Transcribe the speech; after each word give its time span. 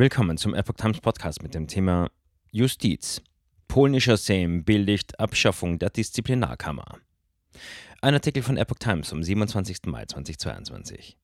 Willkommen 0.00 0.36
zum 0.36 0.54
Epoch 0.54 0.76
Times 0.76 1.00
Podcast 1.00 1.42
mit 1.42 1.54
dem 1.54 1.66
Thema 1.66 2.08
Justiz. 2.52 3.20
Polnischer 3.66 4.16
Sejm 4.16 4.62
billigt 4.62 5.18
Abschaffung 5.18 5.80
der 5.80 5.90
Disziplinarkammer. 5.90 7.00
Ein 8.00 8.14
Artikel 8.14 8.44
von 8.44 8.56
Epoch 8.56 8.78
Times 8.78 9.08
vom 9.08 9.24
27. 9.24 9.86
Mai 9.86 10.04
2022. 10.04 11.16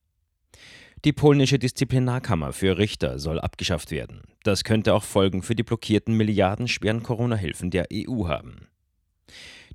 Die 1.05 1.13
polnische 1.13 1.57
Disziplinarkammer 1.57 2.51
für 2.51 2.77
Richter 2.77 3.17
soll 3.17 3.39
abgeschafft 3.39 3.91
werden. 3.91 4.23
Das 4.43 4.65
könnte 4.65 4.93
auch 4.93 5.03
Folgen 5.03 5.41
für 5.41 5.55
die 5.55 5.63
blockierten 5.63 6.17
milliardenschweren 6.17 7.01
Corona-Hilfen 7.01 7.71
der 7.71 7.87
EU 7.93 8.27
haben. 8.27 8.67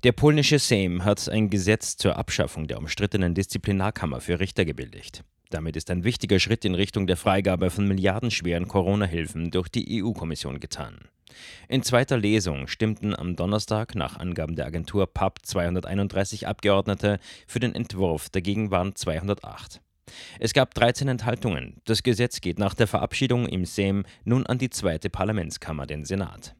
Der 0.03 0.11
polnische 0.11 0.59
Sejm 0.59 1.03
hat 1.03 1.27
ein 1.27 1.49
Gesetz 1.49 1.97
zur 1.97 2.17
Abschaffung 2.17 2.67
der 2.67 2.77
umstrittenen 2.77 3.33
Disziplinarkammer 3.33 4.21
für 4.21 4.39
Richter 4.39 4.63
gebilligt. 4.63 5.23
Damit 5.51 5.75
ist 5.75 5.91
ein 5.91 6.05
wichtiger 6.05 6.39
Schritt 6.39 6.63
in 6.63 6.75
Richtung 6.75 7.07
der 7.07 7.17
Freigabe 7.17 7.69
von 7.69 7.85
milliardenschweren 7.85 8.69
Corona-Hilfen 8.69 9.51
durch 9.51 9.67
die 9.67 10.01
EU-Kommission 10.01 10.61
getan. 10.61 10.97
In 11.67 11.83
zweiter 11.83 12.17
Lesung 12.17 12.67
stimmten 12.67 13.13
am 13.13 13.35
Donnerstag 13.35 13.93
nach 13.95 14.17
Angaben 14.17 14.55
der 14.55 14.65
Agentur 14.65 15.07
PAP 15.07 15.39
231 15.43 16.47
Abgeordnete 16.47 17.19
für 17.47 17.59
den 17.59 17.75
Entwurf, 17.75 18.29
dagegen 18.29 18.71
waren 18.71 18.95
208. 18.95 19.81
Es 20.39 20.53
gab 20.53 20.73
13 20.73 21.09
Enthaltungen. 21.09 21.81
Das 21.85 22.01
Gesetz 22.01 22.39
geht 22.39 22.57
nach 22.57 22.73
der 22.73 22.87
Verabschiedung 22.87 23.45
im 23.45 23.65
Sejm 23.65 24.05
nun 24.23 24.45
an 24.45 24.57
die 24.57 24.69
zweite 24.69 25.09
Parlamentskammer, 25.09 25.85
den 25.85 26.05
Senat. 26.05 26.55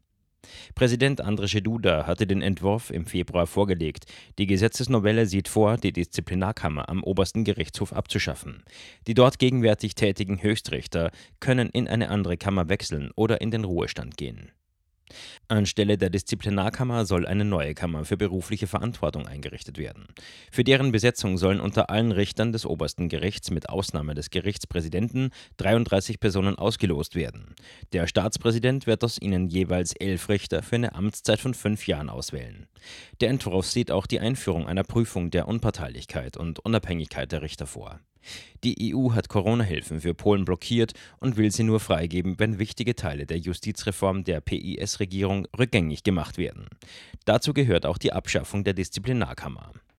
Präsident 0.75 1.21
Andrzej 1.21 1.61
Duda 1.61 2.07
hatte 2.07 2.25
den 2.25 2.41
Entwurf 2.41 2.89
im 2.89 3.05
Februar 3.05 3.47
vorgelegt. 3.47 4.05
Die 4.39 4.47
Gesetzesnovelle 4.47 5.25
sieht 5.25 5.47
vor, 5.47 5.77
die 5.77 5.93
Disziplinarkammer 5.93 6.89
am 6.89 7.03
obersten 7.03 7.43
Gerichtshof 7.43 7.93
abzuschaffen. 7.93 8.63
Die 9.07 9.13
dort 9.13 9.39
gegenwärtig 9.39 9.95
tätigen 9.95 10.41
Höchstrichter 10.41 11.11
können 11.39 11.69
in 11.69 11.87
eine 11.87 12.09
andere 12.09 12.37
Kammer 12.37 12.69
wechseln 12.69 13.11
oder 13.15 13.41
in 13.41 13.51
den 13.51 13.63
Ruhestand 13.63 14.17
gehen. 14.17 14.51
Anstelle 15.47 15.97
der 15.97 16.09
Disziplinarkammer 16.09 17.05
soll 17.05 17.25
eine 17.25 17.45
neue 17.45 17.73
Kammer 17.73 18.05
für 18.05 18.17
berufliche 18.17 18.67
Verantwortung 18.67 19.27
eingerichtet 19.27 19.77
werden. 19.77 20.07
Für 20.51 20.63
deren 20.63 20.91
Besetzung 20.91 21.37
sollen 21.37 21.59
unter 21.59 21.89
allen 21.89 22.11
Richtern 22.11 22.51
des 22.51 22.65
obersten 22.65 23.09
Gerichts 23.09 23.51
mit 23.51 23.69
Ausnahme 23.69 24.15
des 24.15 24.29
Gerichtspräsidenten 24.29 25.31
33 25.57 26.19
Personen 26.19 26.57
ausgelost 26.57 27.15
werden. 27.15 27.55
Der 27.93 28.07
Staatspräsident 28.07 28.87
wird 28.87 29.03
aus 29.03 29.21
ihnen 29.21 29.47
jeweils 29.47 29.93
elf 29.93 30.29
Richter 30.29 30.63
für 30.63 30.75
eine 30.75 30.95
Amtszeit 30.95 31.39
von 31.39 31.53
fünf 31.53 31.87
Jahren 31.87 32.09
auswählen. 32.09 32.67
Der 33.19 33.29
Entwurf 33.29 33.67
sieht 33.67 33.91
auch 33.91 34.07
die 34.07 34.19
Einführung 34.19 34.67
einer 34.67 34.83
Prüfung 34.83 35.31
der 35.31 35.47
Unparteilichkeit 35.47 36.37
und 36.37 36.59
Unabhängigkeit 36.59 37.31
der 37.31 37.41
Richter 37.41 37.67
vor. 37.67 37.99
Die 38.63 38.93
EU 38.95 39.13
hat 39.13 39.29
Corona-Hilfen 39.29 40.01
für 40.01 40.13
Polen 40.13 40.45
blockiert 40.45 40.93
und 41.19 41.37
will 41.37 41.51
sie 41.51 41.63
nur 41.63 41.79
freigeben, 41.79 42.39
wenn 42.39 42.59
wichtige 42.59 42.95
Teile 42.95 43.25
der 43.25 43.39
Justizreform 43.39 44.23
der 44.23 44.41
PIS-Regierung 44.41 45.47
rückgängig 45.57 46.03
gemacht 46.03 46.37
werden. 46.37 46.67
Dazu 47.25 47.53
gehört 47.53 47.85
auch 47.85 47.97
die 47.97 48.13
Abschaffung 48.13 48.63
der 48.63 48.73
Disziplinarkammer. 48.73 49.71